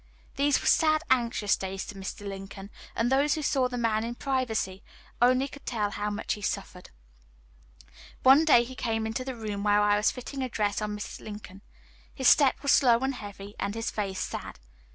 [0.35, 2.27] These were sad, anxious days to Mr.
[2.27, 4.81] Lincoln, and those who saw the man in privacy
[5.21, 6.89] only could tell how much he suffered.
[8.23, 11.21] One day he came into the room where I was fitting a dress on Mrs.
[11.21, 11.61] Lincoln.
[12.15, 14.57] His step was slow and heavy, and his face sad.